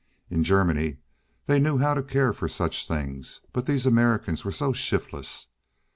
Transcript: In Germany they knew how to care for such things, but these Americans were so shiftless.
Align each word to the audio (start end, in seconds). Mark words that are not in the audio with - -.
In 0.31 0.43
Germany 0.43 0.97
they 1.45 1.59
knew 1.59 1.77
how 1.77 1.93
to 1.93 2.01
care 2.01 2.33
for 2.33 2.47
such 2.47 2.87
things, 2.87 3.39
but 3.53 3.67
these 3.67 3.85
Americans 3.85 4.43
were 4.43 4.51
so 4.51 4.73
shiftless. 4.73 5.45